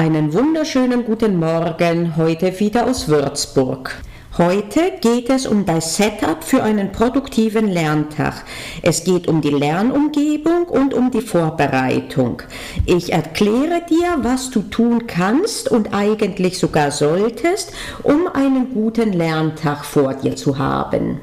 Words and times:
Einen 0.00 0.32
wunderschönen 0.32 1.04
guten 1.04 1.36
Morgen, 1.36 2.16
heute 2.16 2.58
wieder 2.58 2.86
aus 2.86 3.06
Würzburg. 3.08 4.00
Heute 4.38 4.92
geht 5.02 5.28
es 5.28 5.46
um 5.46 5.66
das 5.66 5.96
Setup 5.96 6.42
für 6.42 6.62
einen 6.62 6.90
produktiven 6.90 7.68
Lerntag. 7.68 8.46
Es 8.80 9.04
geht 9.04 9.28
um 9.28 9.42
die 9.42 9.50
Lernumgebung 9.50 10.64
und 10.68 10.94
um 10.94 11.10
die 11.10 11.20
Vorbereitung. 11.20 12.40
Ich 12.86 13.12
erkläre 13.12 13.82
dir, 13.90 14.16
was 14.22 14.48
du 14.48 14.62
tun 14.62 15.06
kannst 15.06 15.70
und 15.70 15.92
eigentlich 15.92 16.58
sogar 16.58 16.92
solltest, 16.92 17.74
um 18.02 18.26
einen 18.26 18.72
guten 18.72 19.12
Lerntag 19.12 19.84
vor 19.84 20.14
dir 20.14 20.34
zu 20.34 20.56
haben. 20.56 21.20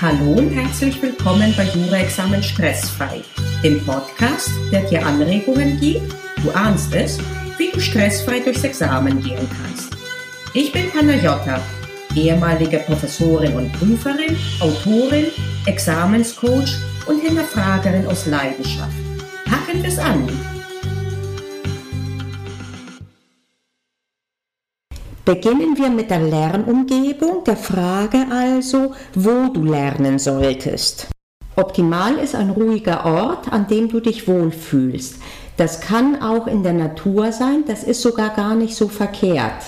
Hallo 0.00 0.32
und 0.32 0.48
herzlich 0.48 1.02
willkommen 1.02 1.52
bei 1.58 1.64
Jura-Examen 1.64 2.42
Stressfrei, 2.42 3.20
dem 3.62 3.84
Podcast, 3.84 4.48
der 4.72 4.80
dir 4.84 5.04
Anregungen 5.04 5.78
gibt, 5.78 6.14
du 6.42 6.50
ahnst 6.52 6.94
es, 6.94 7.18
wie 7.58 7.70
du 7.70 7.78
stressfrei 7.80 8.40
durchs 8.40 8.64
Examen 8.64 9.20
gehen 9.20 9.46
kannst. 9.60 9.94
Ich 10.54 10.72
bin 10.72 10.90
Panayota, 10.90 11.60
ehemalige 12.14 12.78
Professorin 12.78 13.52
und 13.52 13.70
Prüferin, 13.74 14.38
Autorin, 14.60 15.26
Examenscoach 15.66 16.78
und 17.04 17.20
Hinterfragerin 17.20 18.06
aus 18.06 18.24
Leidenschaft. 18.24 18.96
Packen 19.44 19.84
es 19.84 19.98
an! 19.98 20.26
Beginnen 25.32 25.78
wir 25.78 25.90
mit 25.90 26.10
der 26.10 26.18
Lernumgebung, 26.18 27.44
der 27.46 27.56
Frage 27.56 28.26
also, 28.32 28.94
wo 29.14 29.46
du 29.54 29.62
lernen 29.62 30.18
solltest. 30.18 31.06
Optimal 31.54 32.16
ist 32.16 32.34
ein 32.34 32.50
ruhiger 32.50 33.06
Ort, 33.06 33.52
an 33.52 33.68
dem 33.68 33.88
du 33.88 34.00
dich 34.00 34.26
wohlfühlst. 34.26 35.20
Das 35.56 35.80
kann 35.80 36.20
auch 36.20 36.48
in 36.48 36.64
der 36.64 36.72
Natur 36.72 37.30
sein, 37.30 37.62
das 37.64 37.84
ist 37.84 38.02
sogar 38.02 38.30
gar 38.30 38.56
nicht 38.56 38.74
so 38.74 38.88
verkehrt. 38.88 39.62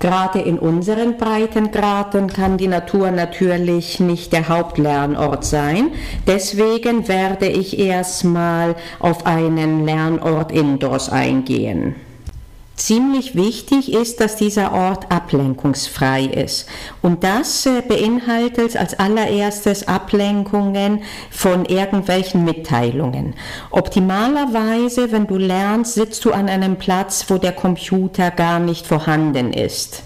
Gerade 0.00 0.40
in 0.40 0.58
unseren 0.58 1.16
Breitengraden 1.16 2.26
kann 2.26 2.58
die 2.58 2.68
Natur 2.68 3.10
natürlich 3.10 4.00
nicht 4.00 4.34
der 4.34 4.50
Hauptlernort 4.50 5.46
sein. 5.46 5.92
Deswegen 6.26 7.08
werde 7.08 7.48
ich 7.48 7.78
erstmal 7.78 8.76
auf 8.98 9.24
einen 9.24 9.86
Lernort 9.86 10.52
indoors 10.52 11.08
eingehen. 11.08 11.94
Ziemlich 12.80 13.34
wichtig 13.34 13.92
ist, 13.92 14.22
dass 14.22 14.36
dieser 14.36 14.72
Ort 14.72 15.12
ablenkungsfrei 15.12 16.24
ist. 16.24 16.66
Und 17.02 17.24
das 17.24 17.66
äh, 17.66 17.82
beinhaltet 17.86 18.74
als 18.74 18.98
allererstes 18.98 19.86
Ablenkungen 19.86 21.02
von 21.30 21.66
irgendwelchen 21.66 22.42
Mitteilungen. 22.42 23.34
Optimalerweise, 23.70 25.12
wenn 25.12 25.26
du 25.26 25.36
lernst, 25.36 25.92
sitzt 25.92 26.24
du 26.24 26.32
an 26.32 26.48
einem 26.48 26.78
Platz, 26.78 27.26
wo 27.28 27.36
der 27.36 27.52
Computer 27.52 28.30
gar 28.30 28.58
nicht 28.60 28.86
vorhanden 28.86 29.52
ist. 29.52 30.02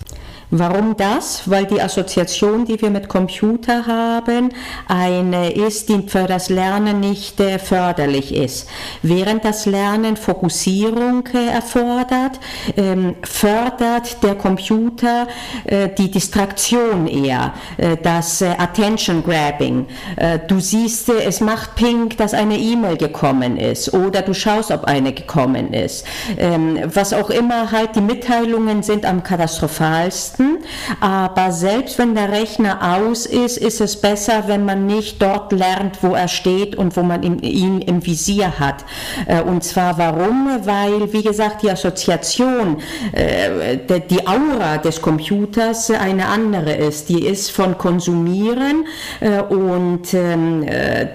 Warum 0.51 0.97
das? 0.97 1.49
Weil 1.51 1.67
die 1.67 1.81
Assoziation, 1.81 2.65
die 2.65 2.81
wir 2.81 2.91
mit 2.91 3.09
Computer 3.09 3.87
haben, 3.87 4.51
eine 4.87 5.51
ist, 5.53 5.89
die 5.89 6.03
für 6.07 6.25
das 6.25 6.49
Lernen 6.51 7.01
nicht 7.01 7.41
äh, 7.41 7.59
förderlich 7.59 8.35
ist. 8.35 8.69
Während 9.03 9.45
das 9.45 9.67
Lernen 9.67 10.17
Fokussierung 10.17 11.27
äh, 11.35 11.49
erfordert, 11.49 12.39
ähm, 12.77 13.17
fördert 13.23 14.23
der 14.23 14.35
Computer 14.35 15.27
äh, 15.65 15.89
die 15.89 16.11
Distraktion 16.11 17.07
eher, 17.07 17.55
das 18.03 18.43
Attention 18.43 19.23
Grabbing. 19.23 19.87
Du 20.49 20.61
siehst, 20.61 21.09
es 21.09 21.41
macht 21.41 21.75
pink, 21.75 22.17
dass 22.17 22.35
eine 22.35 22.59
E-Mail 22.59 22.97
gekommen 22.97 23.57
ist 23.57 23.93
oder 23.93 24.23
du 24.23 24.35
schaust, 24.35 24.71
ob 24.71 24.85
eine 24.85 25.13
gekommen 25.13 25.73
ist. 25.73 26.07
Ähm, 26.37 26.79
was 26.85 27.13
auch 27.13 27.31
immer 27.31 27.71
halt 27.71 27.97
die 27.97 28.01
Mitteilungen 28.01 28.83
sind 28.83 29.05
am 29.07 29.23
katastrophalsten 29.23 30.34
testen, 30.35 30.59
aber 31.01 31.53
selbst 31.53 31.99
wenn 31.99 32.15
der 32.15 32.31
Rechner 32.31 32.97
aus 32.97 33.27
ist, 33.27 33.57
ist 33.57 33.81
es 33.81 34.01
besser, 34.01 34.45
wenn 34.47 34.65
man 34.65 34.87
nicht 34.87 35.21
dort 35.21 35.53
lernt, 35.53 36.03
wo 36.03 36.15
er 36.15 36.29
steht 36.29 36.77
und 36.77 36.97
wo 36.97 37.03
man 37.03 37.23
ihn 37.23 37.81
im 37.81 38.05
Visier 38.05 38.59
hat. 38.59 38.85
Äh, 39.27 39.43
und 39.43 39.65
zwar 39.65 39.99
warum? 39.99 40.49
Weil, 40.65 41.13
wie 41.13 41.23
gesagt, 41.23 41.63
die 41.63 41.71
Assoziation, 41.71 42.79
äh, 43.13 43.79
die 44.11 44.27
Aura 44.27 44.79
des 44.79 45.01
Computers 45.01 45.91
eine 45.91 46.27
andere 46.27 46.75
ist. 46.75 47.09
Die 47.09 47.27
ist 47.27 47.51
von 47.51 47.79
Konsumieren 47.79 48.87
äh, 49.21 49.41
und 49.41 50.13
ähm, 50.15 50.67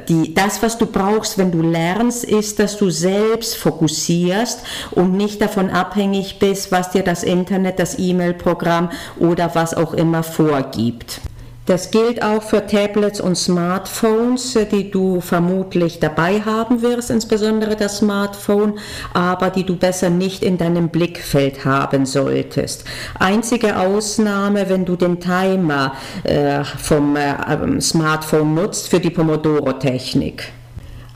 die, 0.08 0.34
das, 0.34 0.62
was 0.62 0.78
du 0.78 0.86
brauchst, 0.86 1.38
wenn 1.38 1.52
du 1.52 1.62
lernst, 1.62 2.24
ist, 2.24 2.60
dass 2.60 2.78
du 2.78 2.90
selbst 2.90 3.58
fokussierst 3.58 4.64
und 4.92 5.14
nicht 5.14 5.42
davon 5.42 5.70
abhängig 5.70 6.40
bist, 6.40 6.72
was 6.72 6.92
dir 6.92 7.04
das 7.04 7.24
Internet, 7.24 7.80
das 7.80 7.98
E-Mail-Programm 7.98 8.90
oder 9.18 9.52
was 9.56 9.74
auch 9.74 9.94
immer 9.94 10.24
vorgibt. 10.24 11.22
Das 11.70 11.92
gilt 11.92 12.24
auch 12.24 12.42
für 12.42 12.66
Tablets 12.66 13.22
und 13.22 13.36
Smartphones, 13.36 14.58
die 14.72 14.90
du 14.90 15.22
vermutlich 15.22 16.00
dabei 16.00 16.42
haben 16.42 16.82
wirst, 16.82 17.12
insbesondere 17.12 17.76
das 17.76 17.98
Smartphone, 17.98 18.80
aber 19.14 19.52
die 19.52 19.64
du 19.64 19.76
besser 19.76 20.10
nicht 20.10 20.42
in 20.42 20.58
deinem 20.58 20.90
Blickfeld 20.90 21.66
haben 21.66 22.08
solltest. 22.08 22.86
Einzige 23.20 23.78
Ausnahme, 23.78 24.68
wenn 24.68 24.84
du 24.84 24.96
den 24.96 25.20
Timer 25.20 25.94
äh, 26.24 26.64
vom 26.64 27.16
äh, 27.16 27.80
Smartphone 27.80 28.56
nutzt 28.56 28.88
für 28.88 29.00
die 29.00 29.12
Pomodoro-Technik. 29.12 30.52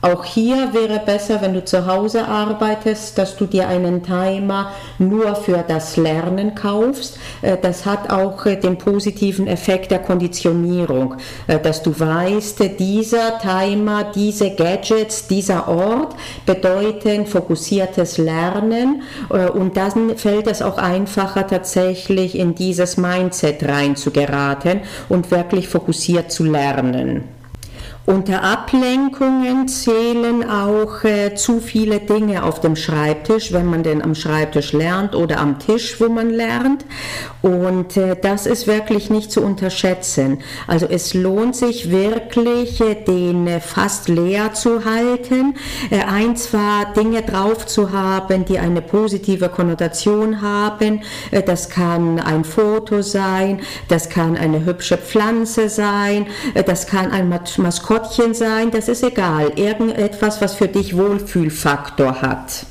Auch 0.04 0.22
hier 0.22 0.74
wäre 0.74 0.98
besser, 0.98 1.40
wenn 1.40 1.54
du 1.54 1.64
zu 1.64 1.86
Hause 1.86 2.28
arbeitest, 2.28 3.16
dass 3.16 3.38
du 3.38 3.46
dir 3.46 3.68
einen 3.68 4.02
Timer 4.02 4.70
nur 4.98 5.34
für 5.34 5.64
das 5.66 5.96
Lernen 5.96 6.54
kaufst. 6.54 7.18
Äh, 7.40 7.56
das 7.62 7.86
hat 7.86 8.12
auch 8.12 8.44
äh, 8.44 8.56
den 8.56 8.76
positiven 8.76 9.46
Effekt 9.46 9.90
der 9.90 10.00
Konditionierung, 10.00 11.14
äh, 11.46 11.58
dass 11.58 11.82
du 11.82 11.98
weißt, 11.98 12.78
dieser 12.78 13.38
Timer, 13.38 14.04
diese 14.14 14.50
Gadgets, 14.54 15.26
dieser 15.26 15.68
Ort 15.68 16.14
bedeuten 16.44 17.24
fokussiertes 17.24 18.18
Lernen 18.18 19.02
und 19.54 19.76
dann 19.76 20.18
fällt 20.18 20.46
es 20.46 20.60
auch 20.60 20.76
einfacher 20.76 21.46
tatsächlich 21.46 22.36
in 22.38 22.54
dieses 22.54 22.98
Mindset 22.98 23.66
reinzugeraten 23.66 24.80
und 25.08 25.30
wirklich 25.30 25.68
fokussiert 25.68 26.30
zu 26.30 26.44
lernen. 26.44 27.33
Unter 28.06 28.42
Ablenkungen 28.42 29.66
zählen 29.66 30.46
auch 30.46 31.04
äh, 31.04 31.34
zu 31.34 31.58
viele 31.58 32.00
Dinge 32.00 32.44
auf 32.44 32.60
dem 32.60 32.76
Schreibtisch, 32.76 33.50
wenn 33.50 33.64
man 33.64 33.82
denn 33.82 34.02
am 34.02 34.14
Schreibtisch 34.14 34.74
lernt 34.74 35.14
oder 35.14 35.40
am 35.40 35.58
Tisch, 35.58 35.98
wo 36.02 36.10
man 36.10 36.28
lernt. 36.28 36.84
Und 37.40 37.96
äh, 37.96 38.14
das 38.20 38.44
ist 38.44 38.66
wirklich 38.66 39.08
nicht 39.08 39.32
zu 39.32 39.40
unterschätzen. 39.40 40.40
Also 40.66 40.84
es 40.86 41.14
lohnt 41.14 41.56
sich 41.56 41.90
wirklich, 41.90 42.78
äh, 42.82 42.94
den 42.94 43.46
äh, 43.46 43.60
fast 43.60 44.10
leer 44.10 44.52
zu 44.52 44.84
halten. 44.84 45.54
Äh, 45.90 46.04
ein, 46.04 46.36
zwar 46.36 46.92
Dinge 46.92 47.22
drauf 47.22 47.64
zu 47.64 47.90
haben, 47.90 48.44
die 48.44 48.58
eine 48.58 48.82
positive 48.82 49.48
Konnotation 49.48 50.42
haben. 50.42 51.00
Äh, 51.30 51.42
das 51.42 51.70
kann 51.70 52.20
ein 52.20 52.44
Foto 52.44 53.00
sein, 53.00 53.62
das 53.88 54.10
kann 54.10 54.36
eine 54.36 54.66
hübsche 54.66 54.98
Pflanze 54.98 55.70
sein, 55.70 56.26
das 56.66 56.86
kann 56.86 57.10
ein 57.10 57.30
Maskottchen 57.30 57.93
Maskottchen 57.94 58.34
sein, 58.34 58.72
das 58.72 58.88
ist 58.88 59.04
egal. 59.04 59.52
Irgendetwas, 59.54 60.40
was 60.40 60.54
für 60.54 60.66
dich 60.66 60.96
Wohlfühlfaktor 60.96 62.22
hat. 62.22 62.66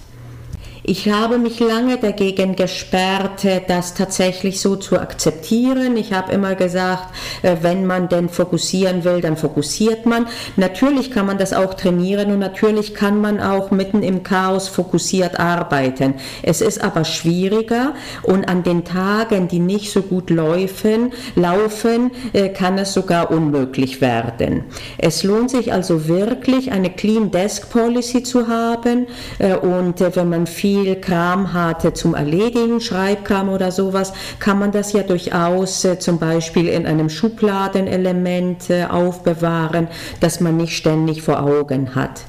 Ich 0.86 1.10
habe 1.10 1.38
mich 1.38 1.62
lange 1.62 1.98
dagegen 1.98 2.58
gesperrt, 2.58 3.48
das 3.70 3.94
tatsächlich 3.94 4.60
so 4.60 4.76
zu 4.76 5.00
akzeptieren. 5.00 5.96
Ich 5.96 6.12
habe 6.12 6.34
immer 6.34 6.56
gesagt, 6.56 7.16
äh, 7.42 7.56
wenn 7.62 7.86
man 7.86 8.10
denn 8.10 8.28
fokussieren 8.28 9.06
will, 9.06 9.22
dann 9.22 9.38
fokussiert 9.38 10.06
man. 10.06 10.28
Natürlich 10.58 11.10
kann 11.10 11.26
man 11.26 11.38
das 11.38 11.54
auch 11.54 11.76
trainieren 11.76 12.32
und 12.34 12.40
natürlich 12.40 12.94
kann 12.94 13.22
man 13.22 13.40
auch 13.40 13.72
mitten 13.72 14.04
im 14.04 14.24
Chaos 14.24 14.68
fokussiert 14.68 15.40
arbeiten. 15.40 16.16
Es 16.42 16.60
ist 16.60 16.84
aber 16.84 17.06
schwieriger 17.06 17.94
und 18.22 18.50
an 18.50 18.64
den 18.64 18.84
Tagen, 18.84 19.48
die 19.48 19.60
nicht 19.60 19.90
so 19.90 20.02
gut 20.02 20.30
laufen, 20.30 21.14
laufen 21.36 22.12
äh, 22.34 22.50
kann 22.50 22.78
es 22.78 22.92
sogar 22.92 23.32
unmöglich 23.32 24.02
werden. 24.02 24.66
Es 24.98 25.24
lohnt 25.24 25.50
sich 25.50 25.72
also 25.72 26.10
wirklich, 26.10 26.74
eine 26.74 26.90
Clean 26.90 27.32
Desk 27.32 27.70
Policy 27.70 28.24
zu 28.24 28.50
haben 28.50 29.08
äh, 29.40 29.56
und 29.56 30.02
wenn 30.02 30.28
man 30.28 30.46
viel 30.46 30.73
viel 30.74 30.96
Kram 30.96 31.54
hatte 31.54 31.94
zum 31.94 32.16
Erledigen, 32.16 32.82
Schreibkram 32.82 33.50
oder 33.50 33.72
sowas, 33.72 34.12
kann 34.40 34.58
man 34.58 34.72
das 34.72 34.92
ja 34.92 35.04
durchaus 35.04 35.86
äh, 35.86 36.00
zum 36.00 36.18
Beispiel 36.18 36.68
in 36.68 36.88
einem 36.88 37.10
Schubladenelement 37.10 38.72
äh, 38.72 38.86
aufbewahren, 38.86 39.88
das 40.20 40.40
man 40.40 40.58
nicht 40.58 40.76
ständig 40.76 41.22
vor 41.22 41.44
Augen 41.44 41.94
hat. 41.94 42.22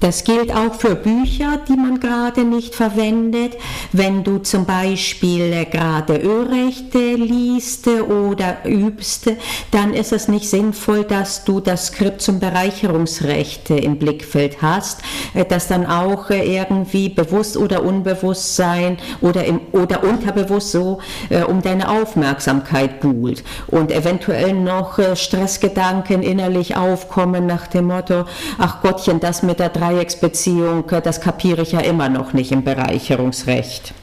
Das 0.00 0.24
gilt 0.24 0.54
auch 0.54 0.74
für 0.74 0.94
Bücher, 0.94 1.58
die 1.68 1.76
man 1.76 2.00
gerade 2.00 2.44
nicht 2.44 2.74
verwendet. 2.74 3.56
Wenn 3.92 4.24
du 4.24 4.38
zum 4.38 4.66
Beispiel 4.66 5.64
gerade 5.66 6.18
Ölrechte 6.18 7.14
liest 7.14 7.88
oder 7.88 8.58
übst, 8.66 9.30
dann 9.70 9.94
ist 9.94 10.12
es 10.12 10.28
nicht 10.28 10.48
sinnvoll, 10.48 11.04
dass 11.04 11.44
du 11.44 11.60
das 11.60 11.86
Skript 11.86 12.20
zum 12.20 12.40
Bereicherungsrecht 12.40 13.70
im 13.70 13.98
Blickfeld 13.98 14.60
hast, 14.60 15.00
das 15.48 15.68
dann 15.68 15.86
auch 15.86 16.30
irgendwie 16.30 17.08
bewusst 17.08 17.56
oder 17.56 17.82
unbewusst 17.82 18.56
sein 18.56 18.98
oder, 19.20 19.44
im, 19.44 19.60
oder 19.72 20.04
unterbewusst 20.04 20.72
so 20.72 21.00
äh, 21.30 21.42
um 21.42 21.62
deine 21.62 21.88
Aufmerksamkeit 21.88 23.00
buhlt 23.00 23.42
und 23.68 23.90
eventuell 23.90 24.52
noch 24.52 24.98
äh, 24.98 25.16
Stressgedanken 25.16 26.22
innerlich 26.22 26.76
aufkommen 26.76 27.46
nach 27.46 27.66
dem 27.66 27.86
Motto, 27.86 28.24
ach 28.58 28.82
Gottchen, 28.82 29.20
das 29.20 29.42
mit 29.42 29.58
der 29.58 29.72
Dreiecksbeziehung, 29.86 30.84
das 31.04 31.20
kapiere 31.20 31.62
ich 31.62 31.70
ja 31.70 31.78
immer 31.78 32.08
noch 32.08 32.32
nicht 32.32 32.50
im 32.50 32.64
Bereicherungsrecht. 32.64 33.94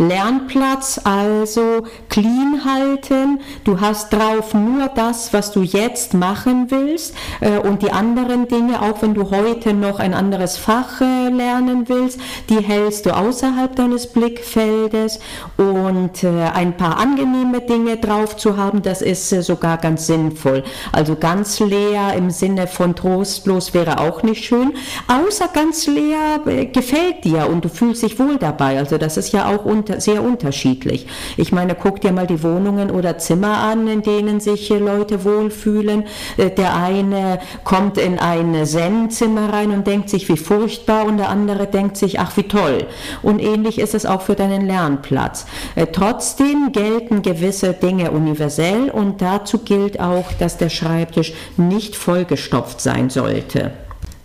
Lernplatz 0.00 0.98
also 1.04 1.82
clean 2.08 2.62
halten. 2.64 3.40
Du 3.64 3.80
hast 3.80 4.10
drauf 4.10 4.54
nur 4.54 4.88
das, 4.88 5.34
was 5.34 5.52
du 5.52 5.60
jetzt 5.60 6.14
machen 6.14 6.70
willst 6.70 7.14
äh, 7.40 7.58
und 7.58 7.82
die 7.82 7.92
anderen 7.92 8.48
Dinge, 8.48 8.80
auch 8.80 9.02
wenn 9.02 9.12
du 9.12 9.30
heute 9.30 9.74
noch 9.74 9.98
ein 9.98 10.14
anderes 10.14 10.56
Fach 10.56 11.02
äh, 11.02 11.28
lernen 11.28 11.86
willst, 11.90 12.18
die 12.48 12.60
hältst 12.60 13.04
du 13.04 13.14
außerhalb 13.14 13.76
deines 13.76 14.06
Blickfeldes 14.06 15.20
und 15.58 16.24
äh, 16.24 16.28
ein 16.54 16.78
paar 16.78 16.98
angenehme 16.98 17.60
Dinge 17.60 17.98
drauf 17.98 18.38
zu 18.38 18.56
haben, 18.56 18.80
das 18.80 19.02
ist 19.02 19.28
sogar 19.28 19.76
ganz 19.76 20.06
sinnvoll. 20.06 20.64
Also 20.92 21.14
ganz 21.14 21.60
leer 21.60 22.14
im 22.16 22.30
Sinne 22.30 22.66
von 22.68 22.96
trostlos 22.96 23.74
wäre 23.74 24.00
auch 24.00 24.22
nicht 24.22 24.46
schön, 24.46 24.72
außer 25.08 25.48
ganz 25.52 25.86
leer 25.86 26.40
gefällt 26.72 27.24
dir 27.24 27.50
und 27.50 27.66
du 27.66 27.68
fühlst 27.68 28.02
dich 28.02 28.18
wohl 28.18 28.38
dabei. 28.38 28.78
Also 28.78 28.96
das 28.96 29.18
ist 29.18 29.34
ja 29.34 29.46
auch 29.46 29.66
unter 29.66 29.89
unter, 29.90 30.00
sehr 30.00 30.22
unterschiedlich. 30.22 31.06
Ich 31.36 31.52
meine, 31.52 31.74
guck 31.74 32.00
dir 32.00 32.12
mal 32.12 32.26
die 32.26 32.42
Wohnungen 32.42 32.90
oder 32.90 33.18
Zimmer 33.18 33.58
an, 33.58 33.86
in 33.88 34.02
denen 34.02 34.40
sich 34.40 34.68
Leute 34.70 35.24
wohlfühlen. 35.24 36.04
Äh, 36.36 36.50
der 36.50 36.76
eine 36.76 37.40
kommt 37.64 37.98
in 37.98 38.18
ein 38.18 38.64
Zen-Zimmer 38.64 39.52
rein 39.52 39.70
und 39.70 39.86
denkt 39.86 40.10
sich, 40.10 40.28
wie 40.28 40.36
furchtbar, 40.36 41.06
und 41.06 41.18
der 41.18 41.28
andere 41.28 41.66
denkt 41.66 41.96
sich, 41.96 42.20
ach, 42.20 42.36
wie 42.36 42.44
toll. 42.44 42.86
Und 43.22 43.40
ähnlich 43.40 43.78
ist 43.78 43.94
es 43.94 44.06
auch 44.06 44.22
für 44.22 44.34
deinen 44.34 44.66
Lernplatz. 44.66 45.46
Äh, 45.74 45.86
trotzdem 45.86 46.72
gelten 46.72 47.22
gewisse 47.22 47.72
Dinge 47.72 48.10
universell 48.10 48.90
und 48.90 49.20
dazu 49.22 49.58
gilt 49.58 50.00
auch, 50.00 50.32
dass 50.38 50.56
der 50.56 50.68
Schreibtisch 50.68 51.32
nicht 51.56 51.96
vollgestopft 51.96 52.80
sein 52.80 53.10
sollte. 53.10 53.72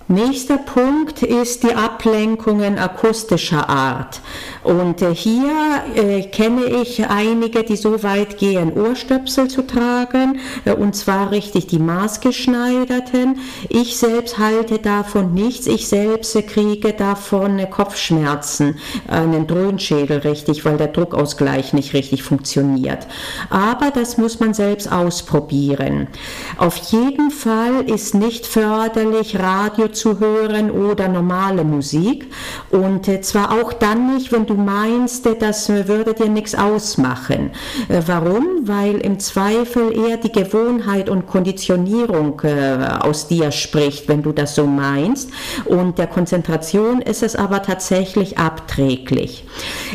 Nächster 0.07 0.57
Punkt 0.57 1.24
ist 1.24 1.63
die 1.63 1.74
Ablenkungen 1.74 2.78
akustischer 2.78 3.68
Art. 3.68 4.22
Und 4.63 5.02
äh, 5.02 5.16
hier 5.16 5.52
äh, 5.96 6.22
kenne 6.28 6.66
ich 6.66 7.04
einige, 7.07 7.63
die 7.63 7.75
so 7.75 8.04
weit 8.04 8.38
gehen, 8.38 8.72
Ohrstöpsel 8.74 9.48
zu 9.48 9.63
tragen, 9.63 10.40
äh, 10.66 10.74
und 10.74 10.96
zwar 10.96 11.31
richtig 11.31 11.66
die 11.66 11.80
maßgeschneiderten. 11.80 13.40
Ich 13.69 13.98
selbst 13.98 14.38
halte 14.38 14.78
davon 14.78 15.34
nichts. 15.34 15.66
Ich 15.66 15.88
selbst 15.88 16.36
kriege 16.48 16.94
davon 16.94 17.68
Kopfschmerzen, 17.72 18.78
einen 19.08 19.48
Dröhnschädel 19.48 20.19
richtig, 20.19 20.66
weil 20.66 20.78
der 20.78 20.90
Druckausgleich 20.90 21.74
nicht 21.74 21.96
richtig 21.96 22.22
funktioniert. 22.22 23.08
Aber 23.50 23.90
das 23.90 24.19
muss 24.19 24.40
man 24.40 24.54
selbst 24.54 24.92
ausprobieren. 24.92 26.10
Auf 26.58 26.78
jeden 26.92 27.31
Fall 27.31 27.90
ist 27.90 28.13
nicht 28.13 28.46
förderlich, 28.46 29.40
Radio 29.40 29.94
zu 29.95 30.19
hören 30.19 30.71
oder 30.71 31.07
normale 31.07 31.63
Musik. 31.63 32.31
Und 32.69 33.07
äh, 33.07 33.21
zwar 33.21 33.51
auch 33.51 33.74
dann 33.74 34.15
nicht, 34.15 34.31
wenn 34.31 34.45
du 34.45 34.56
meinst, 34.56 35.27
das 35.39 35.69
würde 35.69 36.13
dir 36.13 36.30
nichts 36.30 36.56
ausmachen. 36.56 37.51
Äh, 37.88 38.01
warum? 38.06 38.45
Weil 38.63 38.97
im 38.97 39.19
Zweifel 39.19 39.92
eher 39.92 40.18
die 40.18 40.31
Gewohnheit 40.31 41.09
und 41.09 41.27
Konditionierung 41.27 42.42
äh, 42.44 42.77
aus 43.00 43.27
dir 43.27 43.51
spricht, 43.51 44.07
wenn 44.07 44.24
du 44.24 44.31
das 44.31 44.56
so 44.56 44.65
meinst. 44.65 45.31
Und 45.65 45.98
der 45.98 46.07
Konzentration 46.07 47.01
ist 47.01 47.24
es 47.24 47.36
aber 47.36 47.62
tatsächlich 47.63 48.38
abträglich. 48.38 49.45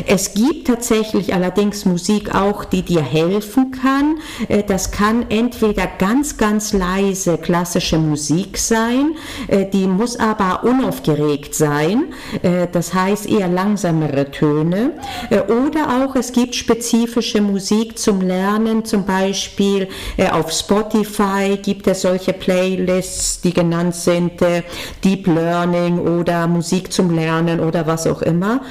Es 0.07 0.33
gibt 0.33 0.67
tatsächlich 0.67 1.33
allerdings 1.33 1.85
Musik 1.85 2.33
auch, 2.33 2.65
die 2.65 2.81
dir 2.81 3.01
helfen 3.01 3.71
kann. 3.71 4.17
Das 4.67 4.91
kann 4.91 5.25
entweder 5.29 5.87
ganz, 5.87 6.37
ganz 6.37 6.73
leise 6.73 7.37
klassische 7.37 7.97
Musik 7.97 8.57
sein, 8.57 9.15
die 9.73 9.87
muss 9.95 10.19
aber 10.19 10.63
unaufgeregt 10.63 11.55
sein, 11.55 12.13
äh, 12.41 12.67
das 12.71 12.93
heißt 12.93 13.29
eher 13.29 13.47
langsamere 13.47 14.31
Töne. 14.31 14.91
Äh, 15.29 15.39
oder 15.41 16.03
auch 16.03 16.15
es 16.15 16.31
gibt 16.31 16.55
spezifische 16.55 17.41
Musik 17.41 17.97
zum 17.97 18.21
Lernen, 18.21 18.85
zum 18.85 19.05
Beispiel 19.05 19.87
äh, 20.17 20.29
auf 20.29 20.51
Spotify 20.51 21.57
gibt 21.61 21.87
es 21.87 22.01
solche 22.01 22.33
Playlists, 22.33 23.41
die 23.41 23.53
genannt 23.53 23.95
sind 23.95 24.33
Deep 25.03 25.27
Learning 25.27 25.99
oder 25.99 26.47
Musik 26.47 26.91
zum 26.91 27.13
Lernen 27.13 27.59
oder 27.59 27.85
was 27.87 28.07
auch 28.07 28.21
immer. 28.21 28.61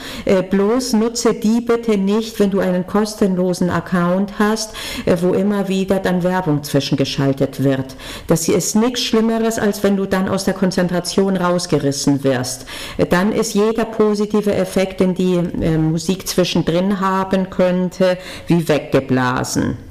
Bloß 0.51 0.95
nutze 0.95 1.35
die 1.35 1.61
bitte 1.61 1.97
nicht, 1.97 2.39
wenn 2.41 2.51
du 2.51 2.61
einen 2.61 2.87
kostenlosen 2.87 3.71
Account 3.71 4.39
hast, 4.39 4.73
wo 5.21 5.33
immer 5.33 5.69
wieder 5.69 5.99
dann 5.99 6.23
Werbung 6.23 6.63
zwischengeschaltet 6.63 7.63
wird. 7.63 7.97
Das 8.27 8.45
hier 8.45 8.57
ist 8.57 8.75
nichts 8.77 9.03
Schlimmeres, 9.03 9.59
als 9.59 9.83
wenn 9.83 9.97
du 9.97 10.07
dann 10.07 10.29
aus 10.29 10.45
der 10.45 10.55
Konzentration 10.55 11.10
Emotion 11.11 11.37
rausgerissen 11.37 12.25
wirst, 12.25 12.67
dann 13.11 13.33
ist 13.33 13.55
jeder 13.55 13.85
positive 13.85 14.55
Effekt, 14.55 15.01
den 15.01 15.15
die 15.15 15.37
äh, 15.37 15.77
Musik 15.77 16.29
zwischendrin 16.29 17.01
haben 17.01 17.51
könnte, 17.51 18.17
wie 18.47 18.69
weggeblasen. 18.69 19.90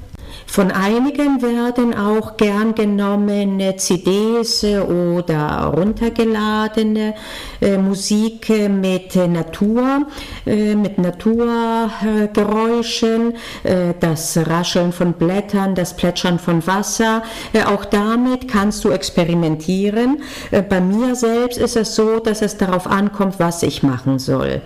Von 0.51 0.71
einigen 0.71 1.43
werden 1.43 1.95
auch 1.95 2.35
gern 2.35 2.73
genommene 2.73 3.75
CDs 3.75 4.63
oder 4.63 5.71
runtergeladene 5.77 7.13
äh, 7.61 7.77
Musik 7.77 8.49
mit 8.67 9.15
Natur, 9.15 10.07
äh, 10.47 10.73
mit 10.73 10.97
Naturgeräuschen, 10.97 13.35
äh, 13.63 13.93
das 13.99 14.37
Rascheln 14.37 14.91
von 14.91 15.13
Blättern, 15.13 15.75
das 15.75 15.95
Plätschern 15.95 16.39
von 16.39 16.65
Wasser. 16.65 17.21
Auch 17.67 17.85
damit 17.85 18.47
kannst 18.47 18.83
du 18.83 18.89
experimentieren. 18.89 20.23
Bei 20.67 20.81
mir 20.81 21.13
selbst 21.15 21.59
ist 21.59 21.75
es 21.75 21.93
so, 21.93 22.17
dass 22.19 22.41
es 22.41 22.57
darauf 22.57 22.87
ankommt, 22.87 23.35
was 23.37 23.61
ich 23.61 23.83
machen 23.83 24.17
soll. 24.17 24.63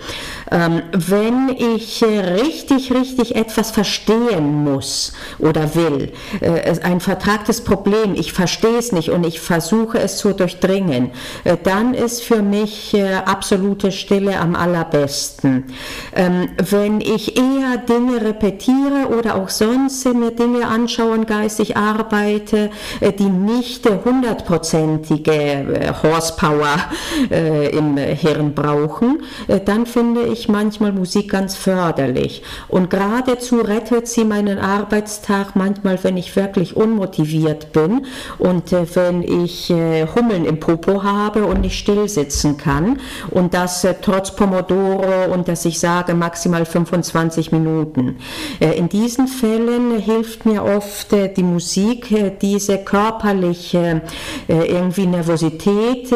Ähm, 0.49 0.83
wenn 0.93 1.49
ich 1.49 2.01
richtig, 2.03 2.93
richtig 2.93 3.35
etwas 3.35 3.71
verstehen 3.71 4.63
muss 4.63 5.11
oder 5.39 5.72
will. 5.75 6.11
Äh, 6.41 6.79
ein 6.81 6.99
vertragtes 6.99 7.61
Problem, 7.61 8.15
ich 8.15 8.33
verstehe 8.33 8.77
es 8.77 8.91
nicht 8.91 9.09
und 9.09 9.25
ich 9.25 9.39
versuche 9.39 9.99
es 9.99 10.17
zu 10.17 10.33
durchdringen, 10.33 11.11
äh, 11.43 11.57
dann 11.61 11.93
ist 11.93 12.23
für 12.23 12.41
mich 12.41 12.93
äh, 12.93 13.15
absolute 13.25 13.91
Stille 13.91 14.39
am 14.39 14.55
allerbesten. 14.55 15.65
Ähm, 16.15 16.49
wenn 16.57 17.01
ich 17.01 17.37
eher 17.37 17.77
Dinge 17.77 18.21
repetiere 18.21 19.07
oder 19.17 19.35
auch 19.35 19.49
sonst 19.49 20.05
mir 20.05 20.31
Dinge 20.31 20.67
anschaue 20.67 21.11
und 21.11 21.27
geistig 21.27 21.77
arbeite, 21.77 22.69
die 23.01 23.23
nicht 23.23 23.89
hundertprozentige 23.89 25.93
Horsepower 26.03 26.75
im 27.71 27.97
Hirn 27.97 28.53
brauchen, 28.53 29.23
dann 29.65 29.85
finde 29.85 30.23
ich 30.23 30.49
manchmal 30.49 30.91
Musik 30.91 31.31
ganz 31.31 31.55
förderlich. 31.55 32.43
Und 32.67 32.89
geradezu 32.89 33.61
rettet 33.61 34.07
sie 34.07 34.25
meinen 34.25 34.59
Arbeitstag 34.59 35.55
manchmal, 35.63 36.03
wenn 36.03 36.17
ich 36.17 36.35
wirklich 36.35 36.75
unmotiviert 36.75 37.71
bin 37.71 38.05
und 38.37 38.73
äh, 38.73 38.85
wenn 38.95 39.23
ich 39.23 39.69
äh, 39.69 40.05
Hummeln 40.13 40.43
im 40.45 40.59
Popo 40.59 41.03
habe 41.03 41.45
und 41.45 41.61
nicht 41.61 41.79
still 41.79 42.09
sitzen 42.09 42.57
kann 42.57 42.99
und 43.31 43.53
das 43.53 43.83
äh, 43.85 43.95
trotz 44.01 44.35
Pomodoro 44.35 45.31
und 45.33 45.47
dass 45.47 45.63
ich 45.63 45.79
sage 45.79 46.13
maximal 46.15 46.65
25 46.65 47.53
Minuten. 47.53 48.17
Äh, 48.59 48.77
in 48.77 48.89
diesen 48.89 49.27
Fällen 49.27 49.99
hilft 49.99 50.45
mir 50.45 50.65
oft 50.65 51.13
äh, 51.13 51.33
die 51.33 51.43
Musik, 51.43 52.11
äh, 52.11 52.31
diese 52.41 52.79
körperliche 52.79 54.01
irgendwie 54.47 55.05
Nervosität, 55.05 56.09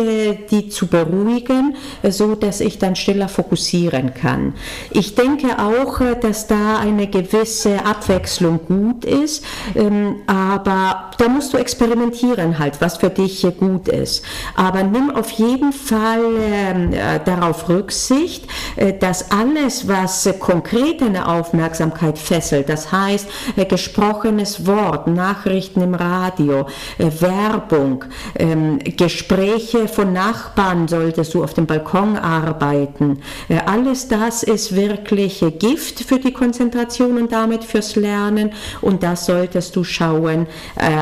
die 0.52 0.70
zu 0.70 0.88
beruhigen, 0.88 1.76
so 2.04 2.36
dass 2.36 2.60
ich 2.60 2.80
dann 2.80 2.96
stiller 2.96 3.30
fokussieren 3.30 4.14
kann. 4.14 4.54
Ich 4.92 5.16
denke 5.16 5.60
auch, 5.60 6.02
dass 6.22 6.48
da 6.48 6.80
eine 6.80 7.08
gewisse 7.08 7.86
Abwechslung 7.86 8.60
gut 8.68 9.06
ist 9.06 9.37
ist. 9.38 9.44
Ähm, 9.76 10.18
aber 10.28 11.12
da 11.18 11.28
musst 11.28 11.54
du 11.54 11.58
experimentieren 11.58 12.60
halt, 12.60 12.80
was 12.82 12.98
für 12.98 13.10
dich 13.10 13.46
gut 13.60 13.88
ist. 13.88 14.24
Aber 14.56 14.84
nimm 14.84 15.10
auf 15.10 15.32
jeden 15.32 15.74
Fall 15.74 16.22
ähm, 16.40 16.94
äh, 16.94 17.20
darauf 17.24 17.68
Rücksicht, 17.70 18.46
äh, 18.76 18.94
dass 18.94 19.32
alles, 19.32 19.88
was 19.88 20.30
konkret 20.40 21.02
deine 21.02 21.28
Aufmerksamkeit 21.28 22.18
fesselt, 22.18 22.70
das 22.70 22.92
heißt 22.92 23.28
äh, 23.56 23.66
gesprochenes 23.66 24.66
Wort, 24.66 25.08
Nachrichten 25.08 25.82
im 25.82 25.94
Radio, 25.94 26.68
Werbung, 26.98 28.06
ähm, 28.38 28.80
Gespräche 28.80 29.88
von 29.88 30.14
Nachbarn 30.14 30.88
solltest 30.88 31.34
du 31.34 31.44
auf 31.44 31.54
dem 31.54 31.66
Balkon 31.66 32.18
arbeiten, 32.18 33.20
alles 33.66 34.08
das 34.08 34.44
ist 34.44 34.76
wirklich 34.76 35.44
Gift 35.60 36.02
für 36.02 36.20
die 36.20 36.32
Konzentration 36.32 37.18
und 37.18 37.32
damit 37.32 37.64
fürs 37.64 37.96
Lernen 37.96 38.52
und 38.82 39.04
das 39.04 39.27
solltest 39.28 39.76
du 39.76 39.84
schauen 39.84 40.48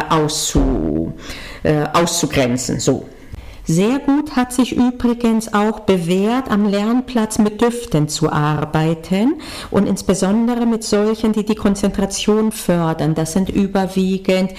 auszu, 0.10 1.13
auszugrenzen. 1.94 2.79
So. 2.79 3.05
Sehr 3.65 4.00
gut 4.00 4.36
hat 4.36 4.53
sich 4.53 4.75
übrigens 4.75 5.53
auch 5.53 5.81
bewährt, 5.81 6.51
am 6.51 6.69
Lernplatz 6.69 7.39
mit 7.39 7.62
Düften 7.62 8.07
zu 8.07 8.31
arbeiten 8.31 9.36
und 9.72 9.88
insbesondere 9.88 10.65
mit 10.65 10.84
solchen, 10.84 11.34
die 11.34 11.43
die 11.43 11.55
Konzentration 11.55 12.51
fördern. 12.51 13.15
Das 13.15 13.34
sind 13.34 13.50
überwiegend 13.50 14.51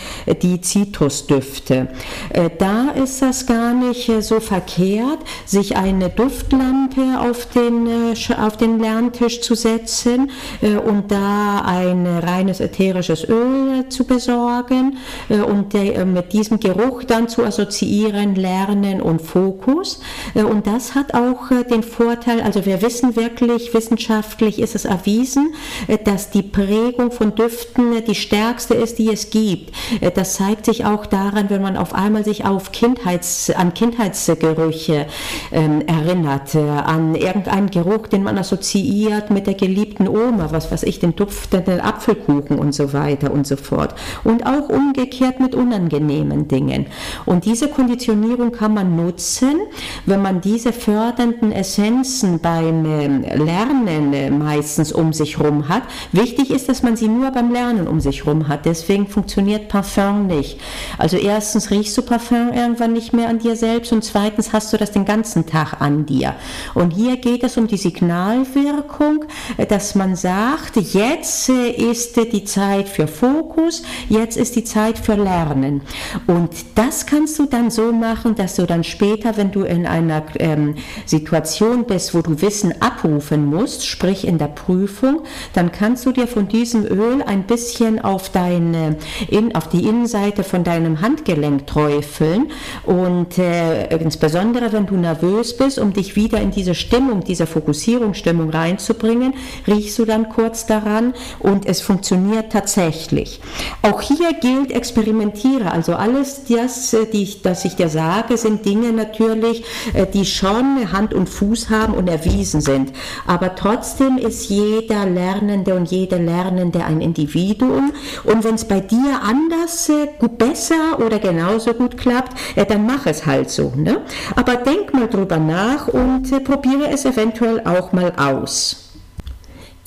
die 0.42 0.60
Zitrusdüfte. 0.60 1.88
Äh, 2.30 2.50
da 2.58 2.90
ist 2.90 3.22
das 3.22 3.46
gar 3.46 3.74
nicht 3.74 4.08
äh, 4.08 4.22
so 4.22 4.40
verkehrt, 4.40 5.18
sich 5.44 5.76
eine 5.76 6.08
Duftlampe 6.08 7.20
auf 7.20 7.46
den, 7.46 7.86
äh, 7.86 8.14
auf 8.40 8.56
den 8.56 8.80
Lerntisch 8.80 9.40
zu 9.40 9.54
setzen 9.54 10.30
und 10.60 11.10
da 11.10 11.62
ein 11.64 12.06
reines 12.06 12.60
ätherisches 12.60 13.28
Öl 13.28 13.88
zu 13.88 14.04
besorgen 14.04 14.98
und 15.28 15.74
mit 15.74 16.32
diesem 16.32 16.58
Geruch 16.60 17.04
dann 17.04 17.28
zu 17.28 17.44
assoziieren, 17.44 18.34
lernen, 18.34 18.95
Bewusstsein 18.96 19.02
und 19.02 19.22
Fokus. 19.22 20.00
Äh, 20.34 20.42
und 20.42 20.66
das 20.66 20.94
hat 20.94 21.14
auch 21.14 21.50
äh, 21.50 21.64
den 21.64 21.82
Vorteil, 21.82 22.40
also 22.40 22.64
wir 22.66 22.82
wissen 22.82 23.16
wirklich, 23.16 23.74
wissenschaftlich 23.74 24.58
ist 24.58 24.74
es 24.74 24.84
erwiesen, 24.84 25.54
äh, 25.86 25.98
dass 25.98 26.30
die 26.30 26.42
Prägung 26.42 27.10
von 27.10 27.34
Düften 27.34 28.04
die 28.06 28.14
stärkste 28.14 28.74
ist, 28.74 28.98
die 28.98 29.10
es 29.10 29.30
gibt. 29.30 29.72
Das 30.14 30.34
zeigt 30.34 30.66
sich 30.66 30.84
auch 30.84 31.06
daran, 31.06 31.50
wenn 31.50 31.62
man 31.62 31.76
auf 31.76 31.94
einmal 31.94 32.24
sich 32.24 32.44
auf 32.44 32.72
Kindheits, 32.72 33.50
an 33.50 33.74
Kindheitsgerüche 33.74 35.06
ähm, 35.52 35.82
erinnert, 35.86 36.54
an 36.54 37.14
irgendeinen 37.14 37.70
Geruch, 37.70 38.06
den 38.08 38.22
man 38.22 38.38
assoziiert 38.38 39.30
mit 39.30 39.46
der 39.46 39.54
geliebten 39.54 40.08
Oma, 40.08 40.48
was 40.50 40.70
weiß 40.70 40.82
ich, 40.84 40.98
den 40.98 41.16
duftenden 41.16 41.80
Apfelkuchen 41.80 42.58
und 42.58 42.74
so 42.74 42.92
weiter 42.92 43.32
und 43.32 43.46
so 43.46 43.56
fort. 43.56 43.94
Und 44.24 44.46
auch 44.46 44.68
umgekehrt 44.68 45.40
mit 45.40 45.54
unangenehmen 45.54 46.48
Dingen. 46.48 46.86
Und 47.24 47.44
diese 47.44 47.68
Konditionierung 47.68 48.52
kann 48.52 48.74
man 48.74 48.85
nutzen, 48.86 49.60
wenn 50.04 50.22
man 50.22 50.40
diese 50.40 50.72
fördernden 50.72 51.52
Essenzen 51.52 52.38
beim 52.38 52.84
ähm, 52.84 53.22
Lernen 53.22 54.12
äh, 54.12 54.30
meistens 54.30 54.92
um 54.92 55.12
sich 55.12 55.38
herum 55.38 55.68
hat. 55.68 55.82
Wichtig 56.12 56.50
ist, 56.50 56.68
dass 56.68 56.82
man 56.82 56.96
sie 56.96 57.08
nur 57.08 57.30
beim 57.30 57.52
Lernen 57.52 57.88
um 57.88 58.00
sich 58.00 58.24
herum 58.24 58.48
hat. 58.48 58.66
Deswegen 58.66 59.06
funktioniert 59.06 59.68
Parfum 59.68 60.26
nicht. 60.26 60.60
Also 60.98 61.16
erstens 61.16 61.70
riechst 61.70 61.96
du 61.96 62.02
Parfum 62.02 62.52
irgendwann 62.52 62.92
nicht 62.92 63.12
mehr 63.12 63.28
an 63.28 63.38
dir 63.38 63.56
selbst 63.56 63.92
und 63.92 64.04
zweitens 64.04 64.52
hast 64.52 64.72
du 64.72 64.76
das 64.76 64.92
den 64.92 65.04
ganzen 65.04 65.46
Tag 65.46 65.80
an 65.80 66.06
dir. 66.06 66.34
Und 66.74 66.90
hier 66.90 67.16
geht 67.16 67.42
es 67.42 67.56
um 67.56 67.66
die 67.66 67.76
Signalwirkung, 67.76 69.24
äh, 69.56 69.66
dass 69.66 69.94
man 69.94 70.16
sagt, 70.16 70.76
jetzt 70.76 71.48
äh, 71.48 71.70
ist 71.70 72.16
die 72.16 72.44
Zeit 72.44 72.88
für 72.88 73.06
Fokus, 73.06 73.82
jetzt 74.08 74.36
ist 74.36 74.56
die 74.56 74.64
Zeit 74.64 74.98
für 74.98 75.14
Lernen. 75.14 75.82
Und 76.26 76.50
das 76.74 77.06
kannst 77.06 77.38
du 77.38 77.46
dann 77.46 77.70
so 77.70 77.92
machen, 77.92 78.34
dass 78.34 78.56
du 78.56 78.66
dann 78.66 78.75
dann 78.76 78.84
später, 78.84 79.38
wenn 79.38 79.52
du 79.52 79.62
in 79.62 79.86
einer 79.86 80.22
ähm, 80.38 80.74
Situation 81.06 81.84
bist, 81.86 82.14
wo 82.14 82.20
du 82.20 82.42
Wissen 82.42 82.74
abrufen 82.82 83.46
musst, 83.46 83.86
sprich 83.86 84.26
in 84.26 84.36
der 84.36 84.48
Prüfung, 84.48 85.22
dann 85.54 85.72
kannst 85.72 86.04
du 86.04 86.12
dir 86.12 86.26
von 86.26 86.46
diesem 86.46 86.84
Öl 86.84 87.22
ein 87.22 87.44
bisschen 87.44 87.98
auf, 87.98 88.28
deine, 88.28 88.96
in, 89.28 89.54
auf 89.54 89.70
die 89.70 89.88
Innenseite 89.88 90.44
von 90.44 90.62
deinem 90.62 91.00
Handgelenk 91.00 91.66
träufeln 91.66 92.52
und 92.84 93.38
äh, 93.38 93.86
insbesondere 93.96 94.74
wenn 94.74 94.84
du 94.84 94.96
nervös 94.96 95.56
bist, 95.56 95.78
um 95.78 95.94
dich 95.94 96.14
wieder 96.14 96.42
in 96.42 96.50
diese 96.50 96.74
Stimmung, 96.74 97.24
diese 97.24 97.46
Fokussierungsstimmung 97.46 98.50
reinzubringen, 98.50 99.32
riechst 99.66 99.98
du 99.98 100.04
dann 100.04 100.28
kurz 100.28 100.66
daran 100.66 101.14
und 101.38 101.64
es 101.64 101.80
funktioniert 101.80 102.52
tatsächlich. 102.52 103.40
Auch 103.80 104.02
hier 104.02 104.34
gilt, 104.34 104.70
experimentiere. 104.70 105.72
Also 105.72 105.94
alles 105.94 106.44
das, 106.44 106.92
äh, 106.92 107.06
die, 107.06 107.40
das 107.42 107.64
ich 107.64 107.74
dir 107.76 107.88
sage, 107.88 108.36
sind 108.36 108.65
Dinge 108.66 108.92
natürlich, 108.92 109.64
äh, 109.94 110.06
die 110.06 110.26
schon 110.26 110.92
Hand 110.92 111.14
und 111.14 111.28
Fuß 111.28 111.70
haben 111.70 111.94
und 111.94 112.08
erwiesen 112.08 112.60
sind. 112.60 112.92
Aber 113.26 113.54
trotzdem 113.54 114.18
ist 114.18 114.50
jeder 114.50 115.06
Lernende 115.06 115.74
und 115.74 115.90
jede 115.90 116.16
Lernende 116.16 116.84
ein 116.84 117.00
Individuum. 117.00 117.92
Und 118.24 118.44
wenn 118.44 118.56
es 118.56 118.66
bei 118.66 118.80
dir 118.80 119.20
anders, 119.22 119.88
äh, 119.88 120.08
besser 120.36 120.98
oder 120.98 121.18
genauso 121.18 121.72
gut 121.72 121.96
klappt, 121.96 122.36
äh, 122.56 122.66
dann 122.66 122.84
mach 122.84 123.06
es 123.06 123.24
halt 123.24 123.50
so. 123.50 123.72
Ne? 123.76 124.02
Aber 124.34 124.56
denk 124.56 124.92
mal 124.92 125.08
drüber 125.08 125.38
nach 125.38 125.88
und 125.88 126.44
probiere 126.44 126.90
es 126.90 127.04
eventuell 127.04 127.60
auch 127.64 127.92
mal 127.92 128.12
aus. 128.16 128.85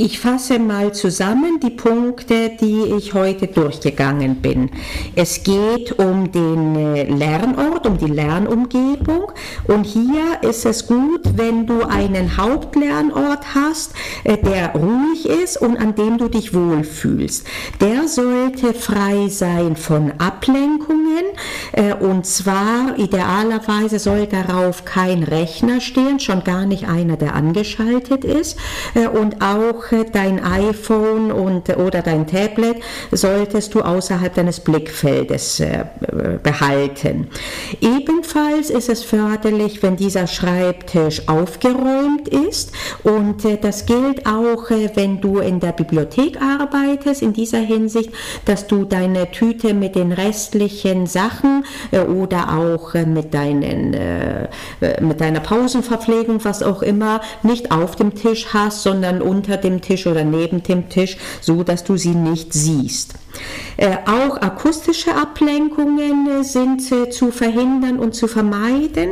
Ich 0.02 0.18
fasse 0.18 0.60
mal 0.60 0.94
zusammen 0.94 1.60
die 1.60 1.72
Punkte, 1.72 2.52
die 2.62 2.84
ich 2.98 3.14
heute 3.14 3.48
durchgegangen 3.48 4.38
bin. 4.38 4.72
Es 5.14 5.44
geht 5.44 6.00
um 6.00 6.32
den 6.32 6.74
äh, 6.78 7.04
Lernort, 7.04 7.86
um 7.86 7.98
die 7.98 8.06
Lernumgebung 8.06 9.34
und 9.68 9.84
hier 9.84 10.42
ist 10.50 10.66
es 10.66 10.88
gut, 10.88 11.20
wenn 11.36 11.68
du 11.68 11.82
einen 11.82 12.38
Hauptlernort 12.38 13.54
hast, 13.54 13.92
äh, 14.24 14.38
der 14.38 14.72
ruhig 14.72 15.28
ist 15.28 15.62
und 15.62 15.76
an 15.76 15.96
dem 15.96 16.18
du 16.18 16.30
dich 16.30 16.54
wohlfühlst. 16.54 17.46
Der 17.82 18.08
sollte 18.08 18.74
frei 18.74 19.28
sein 19.28 19.76
von 19.76 20.14
Ablenkungen 20.18 21.26
äh, 21.74 21.94
und 21.94 22.26
zwar 22.26 22.98
idealerweise 22.98 24.00
soll 24.00 24.28
darauf 24.28 24.86
kein 24.86 25.24
Rechner 25.24 25.82
stehen, 25.82 26.22
schon 26.22 26.46
gar 26.46 26.66
nicht 26.66 26.88
einer, 26.88 27.18
der 27.18 27.36
angeschaltet 27.36 28.24
ist 28.24 28.58
und 29.14 29.42
auch 29.42 29.89
dein 30.12 30.44
iPhone 30.44 31.32
und, 31.32 31.70
oder 31.78 32.02
dein 32.02 32.28
Tablet 32.28 32.78
solltest 33.12 33.74
du 33.74 33.82
außerhalb 33.82 34.34
deines 34.34 34.60
Blickfeldes 34.60 35.60
äh, 35.60 35.86
behalten. 36.42 37.28
Ebenfalls 37.82 38.70
ist 38.70 38.90
es 38.90 39.04
förderlich, 39.04 39.82
wenn 39.84 39.96
dieser 39.96 40.28
Schreibtisch 40.28 41.28
aufgeräumt 41.28 42.28
ist 42.28 42.72
und 43.04 43.46
äh, 43.46 43.58
das 43.58 43.86
gilt 43.86 44.26
auch, 44.26 44.70
äh, 44.72 44.90
wenn 44.96 45.22
du 45.22 45.40
in 45.40 45.60
der 45.60 45.72
Bibliothek 45.72 46.40
arbeitest, 46.42 47.22
in 47.22 47.34
dieser 47.34 47.60
Hinsicht, 47.60 48.12
dass 48.46 48.68
du 48.68 48.86
deine 48.86 49.32
Tüte 49.32 49.74
mit 49.74 49.96
den 49.96 50.12
restlichen 50.12 51.08
Sachen 51.08 51.66
äh, 51.92 52.00
oder 52.00 52.58
auch 52.58 52.96
äh, 52.96 53.06
mit, 53.06 53.34
deinen, 53.34 53.94
äh, 53.94 54.48
mit 55.02 55.22
deiner 55.22 55.40
Pausenverpflegung, 55.40 56.44
was 56.46 56.64
auch 56.64 56.82
immer, 56.82 57.22
nicht 57.44 57.72
auf 57.72 57.96
dem 57.96 58.16
Tisch 58.16 58.48
hast, 58.54 58.84
sondern 58.84 59.22
unter 59.22 59.58
dem 59.58 59.79
Tisch 59.82 60.08
oder 60.08 60.24
neben 60.24 60.64
dem 60.64 60.90
Tisch, 60.90 61.18
so 61.42 61.64
dass 61.64 61.84
du 61.84 61.98
sie 61.98 62.16
nicht 62.16 62.54
siehst. 62.54 63.16
Äh, 63.80 63.96
auch 64.06 64.36
akustische 64.42 65.16
Ablenkungen 65.16 66.28
äh, 66.28 66.44
sind 66.44 66.92
äh, 66.92 67.10
zu 67.10 67.32
verhindern 67.32 67.98
und 67.98 68.14
zu 68.14 68.28
vermeiden. 68.28 69.12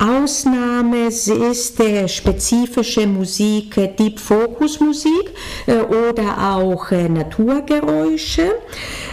Ausnahme 0.00 1.06
ist 1.06 1.80
spezifische 2.08 3.06
Musik, 3.06 3.76
Deep 3.96 4.18
Focus 4.18 4.80
Musik 4.80 5.30
oder 5.66 6.56
auch 6.56 6.90
Naturgeräusche. 6.90 8.54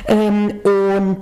Ähm, 0.08 0.54
und 0.64 1.20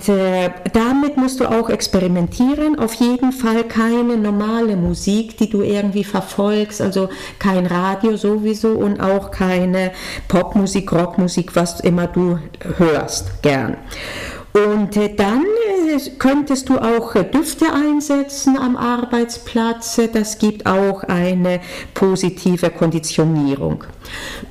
damit 0.72 1.16
musst 1.16 1.40
du 1.40 1.46
auch 1.46 1.68
experimentieren. 1.68 2.78
Auf 2.78 2.94
jeden 2.94 3.32
Fall 3.32 3.64
keine 3.64 4.16
normale 4.16 4.76
Musik, 4.76 5.36
die 5.36 5.50
du 5.50 5.62
irgendwie 5.62 6.04
verfolgst, 6.04 6.80
also 6.80 7.08
kein 7.38 7.66
Radio 7.66 8.16
sowieso 8.16 8.70
und 8.70 9.00
auch 9.00 9.30
keine 9.30 9.92
Popmusik, 10.28 10.92
Rockmusik, 10.92 11.54
was 11.56 11.80
immer 11.80 12.06
du 12.06 12.38
hörst 12.78 13.33
gern. 13.42 13.76
Und 14.52 14.96
äh, 14.96 15.12
dann 15.14 15.44
könntest 16.18 16.68
du 16.68 16.78
auch 16.78 17.14
Düfte 17.14 17.66
einsetzen 17.72 18.56
am 18.56 18.76
Arbeitsplatz. 18.76 20.00
Das 20.12 20.38
gibt 20.38 20.64
auch 20.66 21.02
eine 21.02 21.60
positive 21.92 22.70
Konditionierung. 22.70 23.82